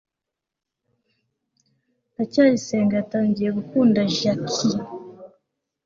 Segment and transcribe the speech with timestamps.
[2.13, 4.67] ndacyayisenga yatangiye gukunda jaki cy